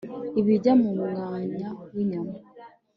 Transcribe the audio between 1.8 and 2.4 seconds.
wInyama